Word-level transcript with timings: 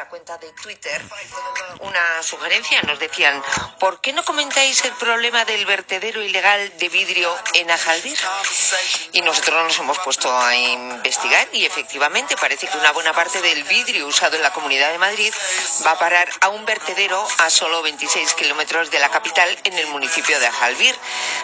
nuestra 0.00 0.08
cuenta 0.08 0.38
de 0.38 0.50
Twitter 0.52 1.02
una 1.80 2.22
sugerencia. 2.22 2.80
Nos 2.82 2.98
decían, 2.98 3.42
¿por 3.78 4.00
qué 4.00 4.12
no 4.12 4.24
comentáis 4.24 4.84
el 4.84 4.92
problema 4.92 5.44
del 5.44 5.66
vertedero 5.66 6.22
ilegal 6.22 6.72
de 6.78 6.88
vidrio 6.88 7.34
en 7.54 7.70
Ajalbir? 7.70 8.18
Y 9.12 9.20
nosotros 9.20 9.62
nos 9.64 9.78
hemos 9.78 9.98
puesto 9.98 10.34
a 10.34 10.54
investigar 10.56 11.48
y 11.52 11.66
efectivamente 11.66 12.36
parece 12.36 12.66
que 12.66 12.78
una 12.78 12.92
buena 12.92 13.12
parte 13.12 13.42
del 13.42 13.62
vidrio 13.64 14.06
usado 14.06 14.36
en 14.36 14.42
la 14.42 14.52
Comunidad 14.52 14.90
de 14.90 14.98
Madrid 14.98 15.34
va 15.86 15.92
a 15.92 15.98
parar 15.98 16.28
a 16.40 16.48
un 16.48 16.64
vertedero 16.64 17.26
a 17.38 17.50
solo 17.50 17.82
26 17.82 18.34
kilómetros 18.34 18.90
de 18.90 18.98
la 18.98 19.08
capital 19.08 19.48
en 19.64 19.78
el 19.78 19.86
municipio 19.88 20.38
de 20.38 20.46
Ajalbir. 20.46 20.94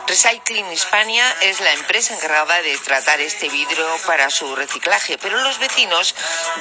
Recycling 0.07 0.71
Hispania 0.73 1.25
es 1.43 1.61
la 1.61 1.73
empresa 1.73 2.15
encargada 2.15 2.61
de 2.63 2.77
tratar 2.79 3.21
este 3.21 3.49
vidrio 3.49 3.87
para 4.07 4.31
su 4.31 4.55
reciclaje, 4.55 5.19
pero 5.19 5.39
los 5.39 5.59
vecinos 5.59 6.15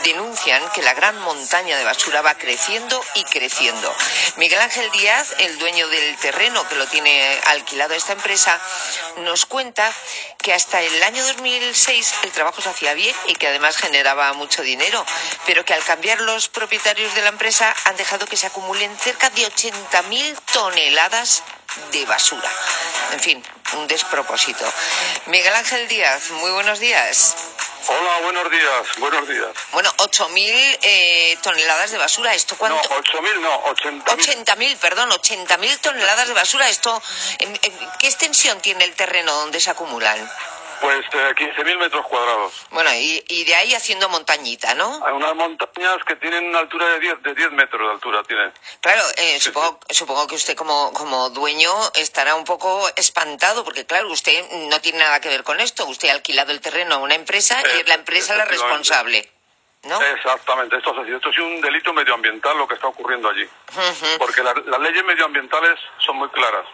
denuncian 0.03 0.61
que 0.73 0.81
la 0.81 0.93
gran 0.93 1.19
montaña 1.21 1.77
de 1.77 1.83
basura 1.83 2.21
va 2.21 2.35
creciendo 2.35 3.03
y 3.15 3.23
creciendo. 3.25 3.93
Miguel 4.37 4.61
Ángel 4.61 4.89
Díaz, 4.91 5.35
el 5.39 5.57
dueño 5.59 5.87
del 5.87 6.15
terreno 6.17 6.67
que 6.67 6.75
lo 6.75 6.87
tiene 6.87 7.39
alquilado 7.47 7.93
esta 7.93 8.13
empresa, 8.13 8.59
nos 9.17 9.45
cuenta 9.45 9.91
que 10.37 10.53
hasta 10.53 10.81
el 10.81 11.03
año 11.03 11.25
2006 11.25 12.13
el 12.23 12.31
trabajo 12.31 12.61
se 12.61 12.69
hacía 12.69 12.93
bien 12.93 13.15
y 13.27 13.35
que 13.35 13.47
además 13.47 13.77
generaba 13.77 14.31
mucho 14.33 14.61
dinero, 14.61 15.03
pero 15.45 15.65
que 15.65 15.73
al 15.73 15.83
cambiar 15.83 16.21
los 16.21 16.47
propietarios 16.47 17.13
de 17.15 17.21
la 17.21 17.29
empresa 17.29 17.64
han 17.85 17.95
dejado 17.97 18.25
que 18.27 18.37
se 18.37 18.47
acumulen 18.47 18.95
cerca 18.99 19.29
de 19.29 19.47
80.000 19.47 20.37
toneladas 20.53 21.43
de 21.91 22.05
basura. 22.05 22.49
En 23.11 23.19
fin, 23.19 23.43
un 23.73 23.87
despropósito. 23.87 24.65
Miguel 25.27 25.53
Ángel 25.55 25.87
Díaz, 25.87 26.29
muy 26.31 26.51
buenos 26.51 26.79
días. 26.79 27.35
Hola, 27.87 28.17
buenos 28.23 28.49
días, 28.49 28.87
buenos 28.97 29.27
días. 29.27 29.49
Bueno, 29.71 29.91
8.000 29.97 30.79
eh, 30.81 31.37
toneladas 31.43 31.91
de 31.91 31.99
basura. 31.99 32.33
¿Esto 32.33 32.55
cuánto? 32.57 32.81
No, 32.89 32.95
8.000 32.95 33.39
no, 33.41 33.63
80.000. 33.65 34.03
80.000, 34.45 34.77
perdón, 34.77 35.11
80.000 35.11 35.79
toneladas 35.81 36.27
de 36.27 36.33
basura. 36.33 36.67
¿Esto, 36.67 36.99
en- 37.39 37.59
en- 37.61 37.89
¿Qué 37.99 38.07
extensión 38.07 38.59
tiene 38.61 38.85
el 38.85 38.93
terreno 38.95 39.33
donde 39.35 39.59
se 39.61 39.69
acumulan? 39.69 40.17
Pues 40.81 41.05
eh, 41.13 41.33
15.000 41.35 41.77
metros 41.77 42.05
cuadrados. 42.07 42.53
Bueno, 42.71 42.89
y, 42.93 43.23
y 43.27 43.43
de 43.45 43.55
ahí 43.55 43.73
haciendo 43.73 44.09
montañita, 44.09 44.75
¿no? 44.75 45.05
Hay 45.05 45.13
unas 45.13 45.35
montañas 45.35 45.97
que 46.05 46.15
tienen 46.17 46.45
una 46.49 46.59
altura 46.59 46.87
de 46.89 46.99
10, 46.99 47.23
de 47.23 47.33
10 47.33 47.51
metros 47.51 47.81
de 47.81 47.91
altura. 47.93 48.23
Tienen. 48.23 48.51
Claro, 48.81 49.01
eh, 49.17 49.39
supongo, 49.39 49.79
supongo 49.89 50.27
que 50.27 50.35
usted 50.35 50.55
como, 50.55 50.91
como 50.93 51.29
dueño 51.29 51.71
estará 51.95 52.35
un 52.35 52.43
poco 52.43 52.87
espantado, 52.95 53.63
porque 53.63 53.85
claro, 53.85 54.09
usted 54.11 54.43
no 54.69 54.79
tiene 54.81 54.99
nada 54.99 55.19
que 55.21 55.29
ver 55.29 55.43
con 55.43 55.59
esto. 55.59 55.85
Usted 55.85 56.09
ha 56.09 56.13
alquilado 56.13 56.51
el 56.51 56.61
terreno 56.61 56.95
a 56.95 56.97
una 56.99 57.15
empresa 57.15 57.61
y 57.75 57.79
es 57.81 57.87
la 57.87 57.95
empresa 57.95 58.35
la 58.35 58.45
responsable, 58.45 59.31
¿no? 59.83 60.01
Exactamente, 60.01 60.77
esto 60.77 60.91
es 60.91 60.97
así. 60.99 61.11
Esto 61.13 61.29
es 61.29 61.37
un 61.39 61.61
delito 61.61 61.93
medioambiental 61.93 62.57
lo 62.57 62.67
que 62.67 62.75
está 62.75 62.87
ocurriendo 62.87 63.29
allí. 63.29 63.47
Porque 64.17 64.43
la- 64.43 64.53
las 64.65 64.79
leyes 64.81 65.03
medioambientales 65.05 65.79
son 66.05 66.17
muy 66.17 66.29
claras 66.29 66.65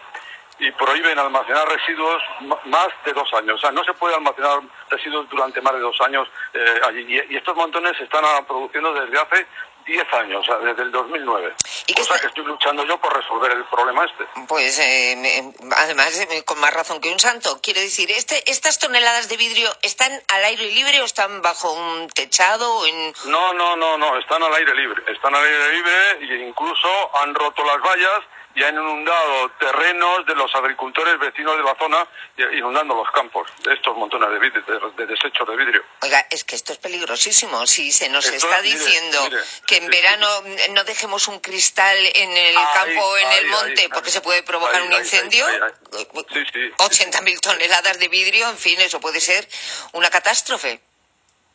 y 0.62 0.70
prohíben 0.72 1.18
almacenar 1.18 1.68
residuos 1.68 2.22
más 2.66 2.88
de 3.04 3.12
dos 3.12 3.28
años. 3.34 3.56
O 3.56 3.58
sea, 3.58 3.72
no 3.72 3.82
se 3.84 3.92
puede 3.94 4.14
almacenar 4.14 4.60
residuos 4.90 5.28
durante 5.28 5.60
más 5.60 5.74
de 5.74 5.80
dos 5.80 6.00
años 6.00 6.28
eh, 6.54 6.80
allí. 6.86 7.00
Y, 7.08 7.34
y 7.34 7.36
estos 7.36 7.56
montones 7.56 7.96
se 7.96 8.04
están 8.04 8.24
ah, 8.24 8.42
produciendo 8.46 8.92
desde 8.94 9.18
hace 9.18 9.46
10 9.84 10.12
años, 10.14 10.42
o 10.42 10.44
sea, 10.44 10.58
desde 10.58 10.82
el 10.82 10.92
2009. 10.92 11.54
¿Y 11.88 11.94
Cosa 11.94 12.14
está- 12.14 12.20
que 12.20 12.26
estoy 12.28 12.44
luchando 12.44 12.84
yo 12.86 12.96
por 12.98 13.12
resolver 13.12 13.50
el 13.50 13.64
problema 13.64 14.04
este. 14.04 14.24
Pues 14.46 14.78
eh, 14.78 15.52
además, 15.76 16.16
eh, 16.30 16.44
con 16.44 16.60
más 16.60 16.72
razón 16.72 17.00
que 17.00 17.10
un 17.10 17.18
santo. 17.18 17.58
Quiero 17.60 17.80
decir, 17.80 18.08
este, 18.12 18.48
¿estas 18.48 18.78
toneladas 18.78 19.28
de 19.28 19.36
vidrio 19.36 19.68
están 19.82 20.12
al 20.32 20.44
aire 20.44 20.66
libre 20.70 21.00
o 21.00 21.04
están 21.04 21.42
bajo 21.42 21.72
un 21.72 22.08
techado? 22.10 22.72
o 22.72 22.86
En... 22.86 23.12
No, 23.24 23.52
no, 23.54 23.74
no, 23.74 23.98
no, 23.98 24.16
están 24.18 24.40
al 24.44 24.54
aire 24.54 24.72
libre. 24.76 25.02
Están 25.12 25.34
al 25.34 25.42
aire 25.44 25.72
libre 25.72 26.10
e 26.20 26.46
incluso 26.48 26.88
han 27.16 27.34
roto 27.34 27.64
las 27.64 27.80
vallas 27.80 28.20
y 28.54 28.62
han 28.62 28.74
inundado 28.74 29.50
terrenos 29.58 30.26
de 30.26 30.34
los 30.34 30.54
agricultores 30.54 31.18
vecinos 31.18 31.56
de 31.56 31.62
la 31.62 31.74
zona, 31.78 32.06
eh, 32.36 32.56
inundando 32.56 32.94
los 32.94 33.10
campos 33.10 33.48
de 33.64 33.74
estos 33.74 33.96
montones 33.96 34.30
de, 34.30 34.38
vidrio, 34.38 34.62
de, 34.62 35.04
de 35.04 35.06
desechos 35.06 35.48
de 35.48 35.56
vidrio. 35.56 35.82
Oiga, 36.02 36.26
es 36.30 36.44
que 36.44 36.56
esto 36.56 36.72
es 36.72 36.78
peligrosísimo. 36.78 37.66
Si 37.66 37.90
se 37.92 38.08
nos 38.08 38.26
Esto, 38.26 38.46
está 38.46 38.62
diciendo 38.62 39.18
mire, 39.24 39.42
que 39.66 39.76
en 39.76 39.84
sí, 39.84 39.88
verano 39.88 40.28
no 40.70 40.84
dejemos 40.84 41.28
un 41.28 41.40
cristal 41.40 41.96
en 42.14 42.30
el 42.30 42.56
Ahí, 42.56 42.64
campo 42.74 43.06
o 43.06 43.16
en 43.16 43.32
el 43.32 43.46
monte 43.46 43.82
ahí, 43.82 43.88
porque 43.88 44.10
se 44.10 44.20
puede 44.20 44.42
provocar 44.42 44.82
un 44.82 44.92
incendio, 44.92 45.46
ahí. 45.46 46.06
Sí, 46.32 46.44
sí. 46.52 46.70
80.000 46.78 47.40
toneladas 47.40 47.98
de 47.98 48.08
vidrio, 48.08 48.48
en 48.48 48.58
fin, 48.58 48.80
eso 48.80 49.00
puede 49.00 49.20
ser 49.20 49.48
una 49.92 50.10
catástrofe. 50.10 50.80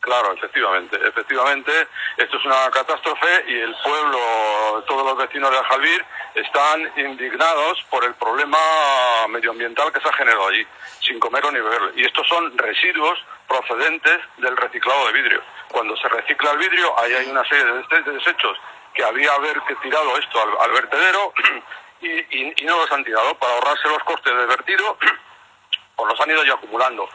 Claro, 0.08 0.32
efectivamente, 0.32 0.96
efectivamente, 1.06 1.86
esto 2.16 2.38
es 2.38 2.44
una 2.46 2.70
catástrofe 2.70 3.44
y 3.46 3.60
el 3.60 3.74
pueblo, 3.84 4.82
todos 4.86 5.04
los 5.04 5.18
vecinos 5.18 5.50
de 5.50 5.58
Aljalbir 5.58 6.02
están 6.34 6.90
indignados 6.96 7.82
por 7.90 8.02
el 8.06 8.14
problema 8.14 8.56
medioambiental 9.28 9.92
que 9.92 10.00
se 10.00 10.08
ha 10.08 10.12
generado 10.14 10.48
allí, 10.48 10.66
sin 11.02 11.20
comer 11.20 11.44
o 11.44 11.52
ni 11.52 11.60
beber. 11.60 11.92
Y 11.94 12.06
estos 12.06 12.26
son 12.26 12.56
residuos 12.56 13.22
procedentes 13.46 14.18
del 14.38 14.56
reciclado 14.56 15.08
de 15.08 15.12
vidrio. 15.12 15.42
Cuando 15.70 15.94
se 15.98 16.08
recicla 16.08 16.52
el 16.52 16.58
vidrio, 16.58 16.98
ahí 16.98 17.12
hay 17.12 17.26
una 17.26 17.44
serie 17.46 17.66
de 17.66 17.72
des- 17.74 18.04
de 18.06 18.12
desechos 18.12 18.58
que 18.94 19.04
había 19.04 19.34
haber 19.34 19.60
tirado 19.82 20.16
esto 20.16 20.40
al, 20.62 20.70
vertedero 20.72 21.34
y, 22.00 22.08
y- 22.08 22.54
y 22.56 22.64
no 22.64 22.78
los 22.78 22.90
han 22.92 23.04
tirado 23.04 23.34
para 23.34 23.52
ahorrarse 23.52 23.86
los 23.90 24.02
costes 24.04 24.34
de 24.34 24.46
vertido 24.46 24.96
pues 25.96 26.08
los 26.12 26.18
han 26.18 26.30
ido 26.30 26.44
ya 26.44 26.54
acumulando. 26.54 27.06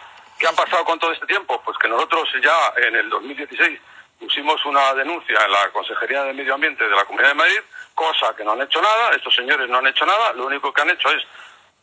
¿Qué 0.43 0.49
ha 0.49 0.51
pasado 0.51 0.83
con 0.83 0.99
todo 0.99 1.13
este 1.13 1.25
tiempo? 1.25 1.61
Pues 1.63 1.77
que 1.77 1.87
nosotros 1.87 2.27
ya 2.43 2.73
en 2.85 2.97
el 2.97 3.09
2016 3.09 3.79
pusimos 4.19 4.65
una 4.65 4.93
denuncia 4.93 5.39
en 5.41 5.49
la 5.49 5.69
Consejería 5.71 6.25
de 6.25 6.33
Medio 6.33 6.55
Ambiente 6.55 6.83
de 6.83 6.93
la 6.93 7.05
Comunidad 7.05 7.29
de 7.29 7.35
Madrid, 7.35 7.59
cosa 7.95 8.35
que 8.35 8.43
no 8.43 8.51
han 8.51 8.61
hecho 8.61 8.81
nada, 8.81 9.11
estos 9.15 9.33
señores 9.33 9.69
no 9.69 9.77
han 9.77 9.87
hecho 9.87 10.05
nada, 10.05 10.33
lo 10.33 10.47
único 10.47 10.73
que 10.73 10.81
han 10.81 10.89
hecho 10.89 11.07
es 11.11 11.23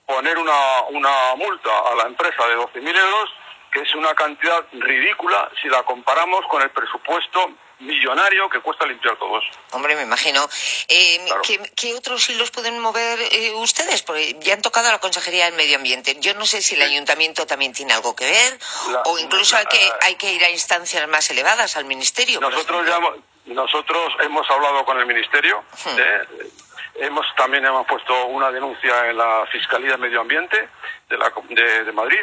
poner 0.04 0.36
una, 0.36 0.82
una 0.90 1.34
multa 1.36 1.70
a 1.90 1.94
la 1.94 2.02
empresa 2.02 2.46
de 2.48 2.56
12.000 2.58 2.98
euros, 2.98 3.30
que 3.72 3.80
es 3.80 3.94
una 3.94 4.12
cantidad 4.12 4.62
ridícula 4.72 5.50
si 5.62 5.70
la 5.70 5.82
comparamos 5.84 6.44
con 6.48 6.60
el 6.60 6.68
presupuesto 6.68 7.54
millonario 7.80 8.48
que 8.48 8.60
cuesta 8.60 8.86
limpiar 8.86 9.16
todo 9.18 9.38
eso. 9.38 9.48
Hombre, 9.72 9.96
me 9.96 10.02
imagino. 10.02 10.48
Eh, 10.88 11.18
Claro. 11.26 11.42
¿qué, 11.44 11.58
qué 11.76 11.94
otros 11.94 12.28
hilos 12.30 12.50
pueden 12.50 12.78
mover 12.78 13.18
eh, 13.32 13.52
ustedes? 13.54 14.02
Porque 14.02 14.36
ya 14.40 14.54
han 14.54 14.62
tocado 14.62 14.88
a 14.88 14.92
la 14.92 14.98
Consejería 14.98 15.46
del 15.46 15.54
Medio 15.54 15.76
Ambiente. 15.76 16.16
Yo 16.20 16.34
no 16.34 16.44
sé 16.46 16.60
si 16.62 16.74
el 16.74 16.82
Ayuntamiento 16.82 17.46
también 17.46 17.72
tiene 17.72 17.92
algo 17.92 18.14
que 18.14 18.24
ver 18.26 18.58
La- 18.92 19.02
o 19.06 19.18
incluso 19.18 19.54
la- 19.54 19.60
hay, 19.60 19.66
que, 19.66 19.92
hay 20.02 20.14
que 20.16 20.32
ir 20.32 20.44
a 20.44 20.50
instancias 20.50 21.06
más 21.08 21.28
elevadas, 21.30 21.76
al 21.76 21.84
Ministerio. 21.84 22.40
Nosotros 22.40 22.86
ya 22.86 22.96
hemos, 22.96 23.14
nosotros 23.46 24.12
hemos 24.20 24.48
hablado 24.50 24.84
con 24.84 24.98
el 24.98 25.06
ministerio, 25.06 25.64
Hmm. 25.84 25.98
¿eh? 25.98 26.48
hemos 26.96 27.24
también 27.36 27.64
hemos 27.64 27.86
puesto 27.86 28.26
una 28.26 28.50
denuncia 28.50 29.08
en 29.08 29.16
la 29.16 29.46
Fiscalía 29.50 29.92
de 29.92 29.96
Medio 29.96 30.20
Ambiente 30.20 30.68
de, 31.08 31.16
la, 31.16 31.32
de, 31.48 31.84
de 31.84 31.92
Madrid 31.92 32.20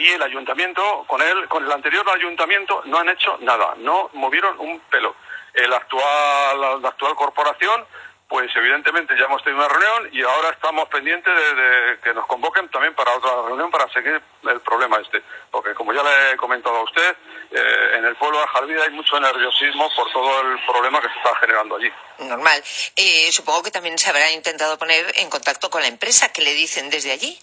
y 0.00 0.08
el 0.08 0.22
ayuntamiento 0.22 1.04
con 1.06 1.20
él 1.20 1.46
con 1.48 1.64
el 1.64 1.70
anterior 1.70 2.08
ayuntamiento 2.08 2.82
no 2.86 2.98
han 2.98 3.08
hecho 3.10 3.36
nada, 3.40 3.74
no 3.78 4.10
movieron 4.14 4.58
un 4.58 4.80
pelo. 4.90 5.14
El 5.52 5.72
actual 5.72 6.82
la 6.82 6.88
actual 6.88 7.14
corporación 7.14 7.86
pues 8.30 8.48
evidentemente 8.54 9.12
ya 9.18 9.24
hemos 9.24 9.42
tenido 9.42 9.58
una 9.58 9.74
reunión 9.74 10.08
y 10.12 10.22
ahora 10.22 10.50
estamos 10.50 10.88
pendientes 10.88 11.34
de, 11.34 11.54
de 11.54 11.98
que 11.98 12.14
nos 12.14 12.26
convoquen 12.28 12.68
también 12.68 12.94
para 12.94 13.12
otra 13.16 13.42
reunión 13.48 13.72
para 13.72 13.92
seguir 13.92 14.22
el 14.44 14.60
problema 14.60 14.98
este. 14.98 15.20
Porque 15.50 15.74
como 15.74 15.92
ya 15.92 16.00
le 16.04 16.30
he 16.30 16.36
comentado 16.36 16.76
a 16.76 16.84
usted, 16.84 17.16
eh, 17.50 17.96
en 17.96 18.04
el 18.04 18.14
pueblo 18.14 18.38
de 18.38 18.46
Jalvida 18.46 18.84
hay 18.84 18.90
mucho 18.90 19.18
nerviosismo 19.18 19.90
por 19.96 20.12
todo 20.12 20.42
el 20.42 20.64
problema 20.64 21.00
que 21.00 21.08
se 21.08 21.16
está 21.16 21.34
generando 21.40 21.74
allí. 21.74 21.90
Normal. 22.20 22.62
Eh, 22.94 23.32
supongo 23.32 23.64
que 23.64 23.72
también 23.72 23.98
se 23.98 24.10
habrá 24.10 24.30
intentado 24.30 24.78
poner 24.78 25.06
en 25.16 25.28
contacto 25.28 25.68
con 25.68 25.82
la 25.82 25.88
empresa. 25.88 26.32
¿Qué 26.32 26.42
le 26.42 26.54
dicen 26.54 26.88
desde 26.88 27.10
allí? 27.10 27.36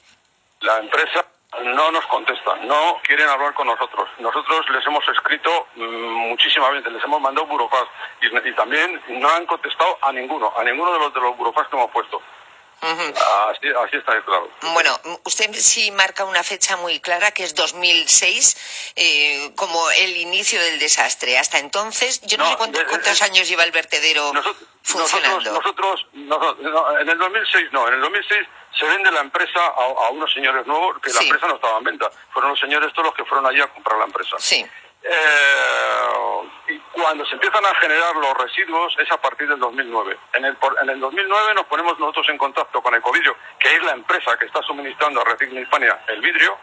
La 0.61 0.77
empresa 0.77 1.25
no 1.63 1.91
nos 1.91 2.05
contesta, 2.07 2.55
no 2.63 2.99
quieren 3.03 3.27
hablar 3.27 3.53
con 3.53 3.67
nosotros. 3.67 4.09
Nosotros 4.19 4.69
les 4.69 4.85
hemos 4.85 5.07
escrito 5.07 5.67
mm, 5.75 6.29
muchísimas 6.29 6.71
veces, 6.71 6.91
les 6.91 7.03
hemos 7.03 7.21
mandado 7.21 7.47
burofax 7.47 7.89
y, 8.21 8.49
y 8.49 8.53
también 8.53 9.01
no 9.07 9.29
han 9.29 9.45
contestado 9.45 9.97
a 10.01 10.11
ninguno, 10.11 10.51
a 10.57 10.63
ninguno 10.63 10.91
de 10.93 10.99
los 10.99 11.13
de 11.13 11.21
los 11.21 11.37
burofax 11.37 11.69
que 11.69 11.75
hemos 11.77 11.91
puesto. 11.91 12.21
Así, 12.79 13.67
así 13.85 13.97
está 13.97 14.23
claro. 14.23 14.49
Bueno, 14.73 14.99
usted 15.25 15.51
sí 15.55 15.89
marca 15.91 16.25
una 16.25 16.43
fecha 16.43 16.77
muy 16.77 16.99
clara, 16.99 17.31
que 17.31 17.43
es 17.43 17.55
2006, 17.55 18.91
eh, 18.95 19.51
como 19.55 19.89
el 19.91 20.17
inicio 20.17 20.61
del 20.61 20.77
desastre. 20.79 21.37
Hasta 21.39 21.57
entonces, 21.59 22.21
yo 22.21 22.37
no, 22.37 22.43
No, 22.43 22.51
sé 22.51 22.57
cuántos, 22.57 22.79
de- 22.79 22.85
de- 22.85 22.89
cuántos 22.89 23.21
años 23.23 23.47
lleva 23.49 23.63
el 23.63 23.71
vertedero 23.71 24.31
Nosotros, 24.31 24.67
funcionando. 24.83 25.51
nosotros, 25.53 26.05
nosotros, 26.13 26.57
no, 26.71 26.99
en 26.99 27.09
el 27.09 27.17
2006 27.17 27.67
no, 27.71 27.87
en 27.87 27.95
el 27.95 28.01
2006 28.01 28.47
se 28.77 28.85
vende 28.85 29.11
la 29.11 29.21
empresa 29.21 29.59
a, 29.59 30.05
a 30.05 30.09
unos 30.11 30.31
señores 30.31 30.67
nuevos 30.67 31.01
que 31.01 31.11
la 31.11 31.21
empresa 31.21 31.47
no 31.47 31.55
estaba 31.55 31.77
en 31.79 31.83
venta. 31.83 32.11
Fueron 32.31 32.51
los 32.51 32.59
señores 32.59 32.93
todos 32.93 33.07
los 33.07 33.15
que 33.15 33.25
fueron 33.25 33.47
allí 33.47 33.59
a 33.59 33.67
comprar 33.73 33.97
la 33.97 34.05
empresa. 34.05 34.35
Sí. 34.39 34.63
Eh, 35.03 36.49
cuando 37.07 37.25
se 37.25 37.35
empiezan 37.35 37.65
a 37.65 37.73
generar 37.75 38.17
los 38.17 38.33
residuos 38.33 38.93
es 38.99 39.09
a 39.09 39.15
partir 39.15 39.47
del 39.47 39.59
2009. 39.59 40.17
En 40.33 40.43
el, 40.43 40.57
en 40.81 40.89
el 40.89 40.99
2009 40.99 41.53
nos 41.53 41.65
ponemos 41.67 41.97
nosotros 41.99 42.27
en 42.27 42.37
contacto 42.37 42.81
con 42.81 42.93
Ecovidrio, 42.95 43.33
que 43.59 43.73
es 43.73 43.81
la 43.83 43.93
empresa 43.93 44.37
que 44.37 44.45
está 44.45 44.61
suministrando 44.63 45.21
a 45.21 45.23
Recycling 45.23 45.63
Hispania 45.63 45.97
el 46.09 46.19
vidrio, 46.19 46.57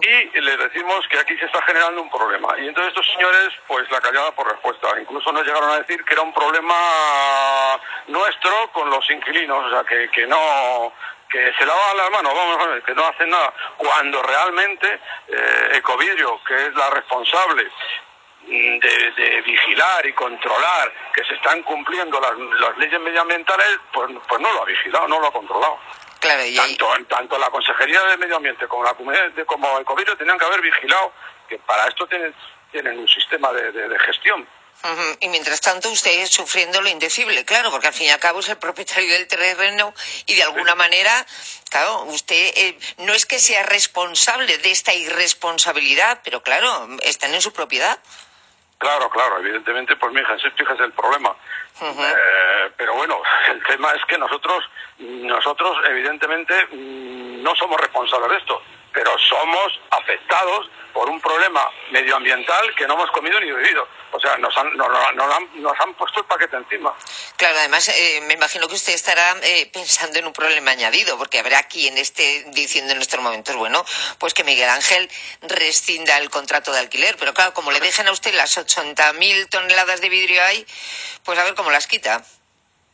y 0.00 0.40
les 0.40 0.58
decimos 0.58 1.04
que 1.08 1.18
aquí 1.18 1.36
se 1.38 1.46
está 1.46 1.60
generando 1.62 2.02
un 2.02 2.08
problema. 2.08 2.56
Y 2.60 2.68
entonces 2.68 2.94
estos 2.94 3.10
señores, 3.10 3.48
pues 3.66 3.90
la 3.90 4.00
callada 4.00 4.30
por 4.30 4.48
respuesta. 4.48 4.88
Incluso 5.00 5.32
nos 5.32 5.44
llegaron 5.44 5.70
a 5.70 5.80
decir 5.80 6.04
que 6.04 6.14
era 6.14 6.22
un 6.22 6.32
problema 6.32 6.76
nuestro 8.06 8.70
con 8.72 8.88
los 8.88 9.10
inquilinos, 9.10 9.64
o 9.66 9.70
sea, 9.70 9.82
que, 9.82 10.08
que 10.10 10.24
no 10.28 10.92
que 11.28 11.52
se 11.58 11.66
lavan 11.66 11.96
las 11.96 12.10
manos, 12.10 12.32
vamos, 12.32 12.84
que 12.84 12.94
no 12.94 13.06
hacen 13.06 13.28
nada, 13.28 13.52
cuando 13.76 14.22
realmente 14.22 15.00
eh, 15.26 15.70
Ecovidrio, 15.72 16.40
que 16.46 16.54
es 16.54 16.74
la 16.74 16.90
responsable 16.90 17.68
de, 18.48 19.42
vigilar 19.42 20.06
y 20.06 20.12
controlar 20.12 20.92
que 21.14 21.24
se 21.24 21.34
están 21.34 21.62
cumpliendo 21.62 22.20
las, 22.20 22.78
leyes 22.78 23.00
medioambientales, 23.00 23.78
pues, 23.92 24.10
pues 24.28 24.40
no 24.40 24.52
lo 24.52 24.62
ha 24.62 24.64
vigilado, 24.64 25.08
no 25.08 25.20
lo 25.20 25.26
ha 25.26 25.32
controlado. 25.32 25.78
Claro, 26.20 26.42
tanto, 26.56 26.88
tanto 27.08 27.38
la 27.38 27.50
Consejería 27.50 28.02
de 28.04 28.16
Medio 28.16 28.36
Ambiente 28.36 28.66
como 28.66 28.82
la 28.82 28.94
comunidad 28.94 29.30
de, 29.30 29.44
como 29.44 29.78
Ecovidrio 29.78 30.16
tenían 30.16 30.38
que 30.38 30.46
haber 30.46 30.60
vigilado 30.60 31.12
que 31.48 31.58
para 31.58 31.86
esto 31.86 32.06
tienen, 32.06 32.34
tienen 32.72 32.98
un 32.98 33.08
sistema 33.08 33.52
de, 33.52 33.98
gestión. 34.00 34.46
Y 35.20 35.28
mientras 35.28 35.60
tanto 35.60 35.90
usted 35.90 36.20
es 36.20 36.30
sufriendo 36.30 36.80
lo 36.80 36.88
indecible, 36.88 37.44
claro, 37.44 37.70
porque 37.72 37.88
al 37.88 37.92
fin 37.92 38.06
y 38.06 38.10
al 38.10 38.20
cabo 38.20 38.40
es 38.40 38.48
el 38.48 38.58
propietario 38.58 39.12
del 39.12 39.26
terreno 39.26 39.92
y 40.26 40.36
de 40.36 40.44
alguna 40.44 40.76
manera, 40.76 41.26
claro, 41.68 42.04
usted 42.04 42.52
eh, 42.56 42.78
no 42.98 43.12
es 43.12 43.26
que 43.26 43.40
sea 43.40 43.64
responsable 43.64 44.56
de 44.58 44.70
esta 44.70 44.94
irresponsabilidad, 44.94 46.20
pero 46.22 46.44
claro, 46.44 46.88
están 47.02 47.34
en 47.34 47.42
su 47.42 47.52
propiedad. 47.52 47.98
Claro, 48.78 49.10
claro, 49.10 49.40
evidentemente, 49.40 49.96
pues 49.96 50.12
mi 50.12 50.20
hija, 50.20 50.36
fíjese 50.56 50.84
el 50.84 50.92
problema. 50.92 51.34
Eh, 51.82 52.70
pero 52.76 52.94
bueno, 52.94 53.20
el 53.50 53.62
tema 53.64 53.92
es 53.92 54.04
que 54.06 54.16
nosotros, 54.16 54.64
nosotros 54.98 55.76
evidentemente 55.90 56.54
mm, 56.72 57.42
no 57.42 57.54
somos 57.56 57.80
responsables 57.80 58.30
de 58.30 58.36
esto, 58.36 58.62
pero 58.92 59.16
somos 59.18 59.80
afectados 59.90 60.70
por 60.92 61.08
un 61.08 61.20
problema 61.20 61.70
medioambiental 61.92 62.74
que 62.74 62.86
no 62.86 62.94
hemos 62.94 63.10
comido 63.12 63.38
ni 63.40 63.52
bebido. 63.52 63.86
O 64.10 64.18
sea, 64.18 64.36
nos 64.38 64.56
han, 64.56 64.74
nos, 64.76 65.80
han, 65.80 65.94
puesto 65.94 66.20
el 66.20 66.26
paquete 66.26 66.56
encima. 66.56 66.94
Claro, 67.36 67.58
además 67.58 67.88
eh, 67.88 68.20
me 68.26 68.34
imagino 68.34 68.66
que 68.66 68.74
usted 68.74 68.94
estará 68.94 69.36
eh, 69.42 69.70
pensando 69.72 70.18
en 70.18 70.26
un 70.26 70.32
problema 70.32 70.70
añadido, 70.70 71.18
porque 71.18 71.38
habrá 71.38 71.62
quien 71.64 71.98
esté 71.98 72.46
diciendo 72.48 72.94
en 72.94 73.00
estos 73.00 73.20
momentos, 73.20 73.54
bueno, 73.54 73.84
pues 74.18 74.34
que 74.34 74.44
Miguel 74.44 74.70
Ángel 74.70 75.08
rescinda 75.42 76.16
el 76.18 76.30
contrato 76.30 76.72
de 76.72 76.80
alquiler. 76.80 77.16
Pero 77.16 77.34
claro, 77.34 77.54
como 77.54 77.70
le 77.70 77.80
dejan 77.80 78.08
a 78.08 78.12
usted 78.12 78.34
las 78.34 78.56
80.000 78.56 79.48
toneladas 79.50 80.00
de 80.00 80.08
vidrio 80.08 80.42
ahí, 80.42 80.66
pues 81.22 81.38
a 81.38 81.44
ver 81.44 81.54
cómo 81.54 81.70
las 81.70 81.86
quita. 81.86 82.24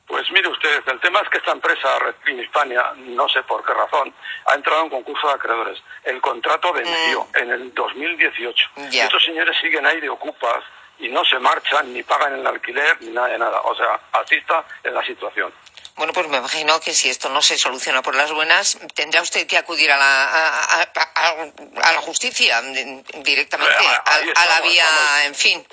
Pues 0.07 0.31
mire 0.33 0.49
usted, 0.49 0.83
el 0.87 1.01
tema 1.01 1.21
es 1.21 1.29
que 1.31 1.39
esta 1.39 1.53
empresa, 1.53 1.99
Redfin 1.99 2.39
Hispania, 2.39 2.93
no 2.97 3.29
sé 3.29 3.43
por 3.45 3.65
qué 3.65 3.73
razón, 3.73 4.13
ha 4.47 4.55
entrado 4.55 4.83
en 4.83 4.91
concurso 4.91 5.29
de 5.29 5.35
acreedores. 5.35 5.83
El 6.05 6.21
contrato 6.21 6.73
venció 6.73 7.25
mm. 7.25 7.37
en 7.39 7.51
el 7.51 7.75
2018. 7.75 8.71
Y 8.93 8.99
estos 8.99 9.25
señores 9.25 9.57
siguen 9.61 9.87
ahí 9.87 10.01
de 10.01 10.11
ocupas 10.11 10.63
y 10.99 11.09
no 11.09 11.25
se 11.25 11.39
marchan, 11.39 11.93
ni 11.93 12.03
pagan 12.03 12.35
el 12.35 12.47
alquiler, 12.47 13.01
ni 13.01 13.11
nada 13.11 13.29
de 13.29 13.39
nada. 13.39 13.61
O 13.63 13.75
sea, 13.75 13.99
así 14.13 14.37
está 14.37 14.65
en 14.83 14.95
la 14.95 15.05
situación. 15.05 15.53
Bueno, 15.97 16.13
pues 16.13 16.27
me 16.29 16.39
imagino 16.39 16.81
que 16.81 16.93
si 16.93 17.09
esto 17.09 17.29
no 17.29 17.41
se 17.41 17.57
soluciona 17.57 18.03
por 18.03 18.17
las 18.17 18.33
buenas, 18.33 18.79
tendrá 18.95 19.23
usted 19.23 19.47
que 19.47 19.57
acudir 19.57 19.93
a 19.93 19.97
la, 19.97 20.63
a, 20.83 21.93
la 21.93 22.01
justicia 22.01 22.61
directamente, 22.63 23.87
a, 24.35 24.47
la 24.47 24.61
vía, 24.61 24.87
en 25.25 25.35
fin. 25.37 25.65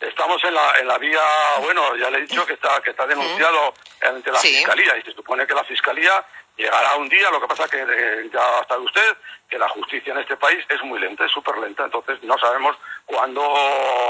estamos 0.00 0.42
en 0.44 0.54
la, 0.54 0.78
en 0.80 0.88
la 0.88 0.96
vía, 0.96 1.20
bueno, 1.60 1.96
ya 1.96 2.08
le 2.08 2.18
he 2.18 2.20
dicho 2.22 2.46
que 2.46 2.54
está, 2.54 2.80
que 2.82 2.90
está 2.90 3.06
denunciado 3.06 3.74
ante 4.00 4.32
la 4.32 4.38
Fiscalía 4.38 4.96
y 4.96 5.02
se 5.02 5.12
supone 5.12 5.46
que 5.46 5.54
la 5.54 5.64
Fiscalía 5.64 6.24
Llegará 6.56 6.96
un 6.96 7.08
día, 7.08 7.30
lo 7.30 7.40
que 7.40 7.46
pasa 7.46 7.66
que 7.66 7.80
eh, 7.80 8.30
ya 8.30 8.58
ha 8.58 8.60
estado 8.60 8.82
usted, 8.82 9.16
que 9.48 9.58
la 9.58 9.68
justicia 9.70 10.12
en 10.12 10.18
este 10.18 10.36
país 10.36 10.62
es 10.68 10.82
muy 10.82 11.00
lenta, 11.00 11.24
es 11.24 11.32
súper 11.32 11.56
lenta, 11.56 11.84
entonces 11.84 12.22
no 12.22 12.36
sabemos 12.38 12.76
cuándo 13.06 13.42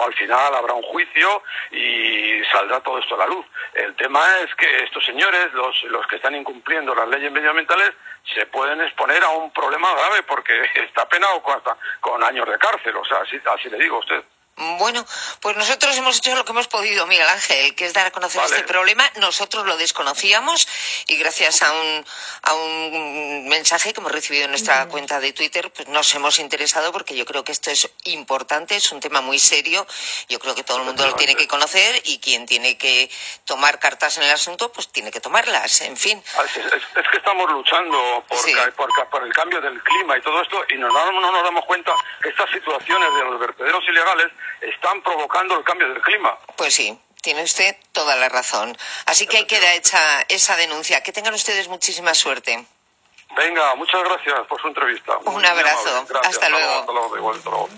al 0.05 0.12
final 0.15 0.53
habrá 0.53 0.75
un 0.75 0.83
juicio 0.83 1.43
y 1.71 2.31
saldrá 2.47 2.81
todo 2.81 2.99
esto 2.99 3.15
a 3.15 3.19
la 3.19 3.27
luz. 3.27 3.44
El 3.75 3.94
tema 3.97 4.21
es 4.41 4.55
que 4.55 4.85
estos 4.85 5.05
señores, 5.05 5.53
los, 5.53 5.83
los 5.85 6.06
que 6.06 6.17
están 6.17 6.35
incumpliendo 6.35 6.94
las 6.94 7.09
leyes 7.09 7.31
medioambientales, 7.33 7.93
se 8.35 8.47
pueden 8.47 8.81
exponer 8.81 9.23
a 9.25 9.31
un 9.31 9.50
problema 9.53 9.93
grave 9.93 10.23
porque 10.23 10.53
está 10.75 11.09
penado 11.09 11.43
con, 11.43 11.61
con 12.00 12.23
años 12.23 12.49
de 12.49 12.59
cárcel, 12.59 12.97
o 12.97 13.05
sea, 13.05 13.19
así, 13.19 13.41
así 13.44 13.69
le 13.69 13.79
digo 13.79 13.97
a 13.97 14.00
usted. 14.00 14.25
Bueno, 14.56 15.04
pues 15.40 15.56
nosotros 15.56 15.96
hemos 15.96 16.19
hecho 16.19 16.34
lo 16.37 16.44
que 16.44 16.52
hemos 16.52 16.69
podido, 16.69 17.06
Miguel 17.06 17.26
Ángel, 17.26 17.75
que 17.75 17.87
es 17.87 17.94
dar 17.94 18.06
a 18.06 18.10
conocer 18.10 18.43
este 18.44 18.62
problema. 18.64 19.10
Nosotros 19.16 19.66
lo 19.66 19.78
desconocíamos 19.78 20.69
y 21.06 21.16
gracias 21.16 21.62
a 21.62 21.72
un, 21.72 22.04
a 22.43 22.54
un 22.54 23.49
mensaje 23.49 23.93
que 23.94 24.00
hemos 24.00 24.12
recibido 24.12 24.44
en 24.44 24.50
nuestra 24.50 24.87
cuenta 24.88 25.20
de 25.20 25.32
Twitter, 25.32 25.72
pues 25.72 25.88
nos 25.88 26.14
hemos 26.14 26.38
interesado 26.38 26.93
porque 26.93 27.16
yo 27.16 27.25
creo 27.25 27.44
que 27.44 27.52
esto 27.52 27.70
es 27.70 27.90
importante, 28.04 28.76
es 28.76 28.93
un 28.93 29.00
tema 29.00 29.22
muy 29.22 29.38
serio. 29.38 29.87
Yo 30.28 30.38
creo 30.38 30.55
que 30.55 30.64
todo 30.64 30.78
el 30.78 30.84
mundo 30.84 31.06
lo 31.06 31.14
tiene 31.14 31.34
que 31.34 31.48
conocer 31.48 32.02
y 32.05 32.19
quien 32.19 32.44
tiene 32.44 32.76
que 32.76 33.10
tomar 33.46 33.78
cartas 33.78 34.19
en 34.19 34.25
el 34.25 34.31
asunto, 34.31 34.70
pues 34.70 34.88
tiene 34.88 35.10
que 35.10 35.20
tomarlas, 35.20 35.81
en 35.81 35.96
fin. 35.96 36.22
Es, 36.44 37.08
que 37.10 37.16
estamos 37.16 37.50
luchando 37.50 38.25
por, 38.28 38.75
por, 39.10 39.26
el 39.26 39.32
cambio 39.32 39.60
del 39.60 39.82
clima 39.82 40.19
y 40.19 40.22
todo 40.22 40.43
esto 40.43 40.62
y 40.69 40.76
no, 40.76 40.88
no 40.88 41.32
nos 41.32 41.43
damos 41.43 41.64
cuenta 41.64 41.94
que 42.22 42.28
estas 42.28 42.50
situaciones 42.50 43.14
de 43.14 43.25
los 43.25 43.40
vertederos 43.40 43.82
ilegales 43.88 44.31
están 44.62 45.03
provocando 45.03 45.56
el 45.56 45.64
cambio 45.64 45.88
del 45.88 46.00
clima. 46.00 46.38
Pues 46.56 46.75
sí, 46.75 46.99
tiene 47.20 47.43
usted 47.43 47.76
toda 47.93 48.17
la 48.17 48.29
razón. 48.29 48.76
Así 49.06 49.26
que 49.26 49.38
ahí 49.38 49.47
queda 49.47 49.75
hecha 49.75 49.99
esa 50.29 50.56
denuncia. 50.56 51.03
Que 51.03 51.12
tengan 51.12 51.35
ustedes 51.35 51.69
muchísima 51.69 52.14
suerte. 52.14 52.64
Venga, 53.37 53.75
muchas 53.76 54.03
gracias 54.05 54.47
por 54.47 54.61
su 54.61 54.69
entrevista. 54.69 55.17
Un 55.25 55.44
abrazo. 55.44 56.06
Hasta, 56.23 56.49
luego. 56.50 56.81
Hasta 56.81 56.93
luego. 56.93 57.69